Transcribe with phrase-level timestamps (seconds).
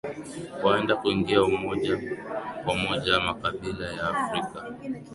[0.63, 2.01] waenda kuingia moja
[2.65, 4.75] kwa moja makabila ya afrika